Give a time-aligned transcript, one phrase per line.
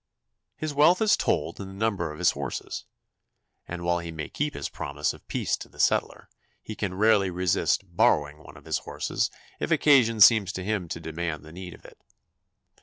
[0.55, 2.85] His wealth is told in the number of his horses,
[3.67, 6.27] and while he may keep his promise of peace to the settler,
[6.63, 9.29] he can rarely resist "borrowing" one of his horses
[9.59, 11.99] if occasion seems to him to demand the need of it.